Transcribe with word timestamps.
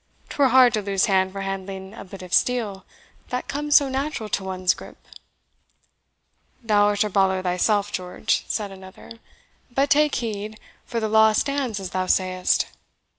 'twere 0.29 0.47
hard 0.49 0.73
to 0.73 0.81
lose 0.81 1.05
hand 1.05 1.31
for 1.31 1.41
handling 1.41 1.93
a 1.93 2.03
bit 2.03 2.23
of 2.23 2.33
steel, 2.33 2.83
that 3.29 3.47
comes 3.47 3.75
so 3.75 3.87
natural 3.87 4.27
to 4.27 4.43
one's 4.43 4.73
gripe." 4.73 4.97
"Thou 6.63 6.85
art 6.87 7.03
a 7.03 7.09
brawler 7.11 7.43
thyself, 7.43 7.91
George," 7.91 8.43
said 8.47 8.71
another; 8.71 9.19
"but 9.69 9.91
take 9.91 10.15
heed, 10.15 10.59
for 10.87 10.99
the 10.99 11.07
law 11.07 11.33
stands 11.33 11.79
as 11.79 11.91
thou 11.91 12.07
sayest." 12.07 12.65